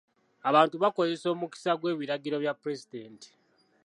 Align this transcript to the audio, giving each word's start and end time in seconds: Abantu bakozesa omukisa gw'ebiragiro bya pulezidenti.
Abantu 0.49 0.75
bakozesa 0.83 1.27
omukisa 1.33 1.71
gw'ebiragiro 1.79 2.35
bya 2.43 2.53
pulezidenti. 2.61 3.27